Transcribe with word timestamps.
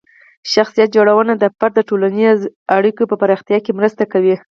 شخصیت 0.53 0.89
جوړونه 0.95 1.33
د 1.37 1.43
فرد 1.57 1.73
د 1.77 1.79
ټولنیزې 1.89 2.47
اړیکو 2.77 3.03
په 3.11 3.15
پراختیا 3.21 3.57
کې 3.65 3.71
مرسته 3.79 4.03
کوي. 4.13 4.35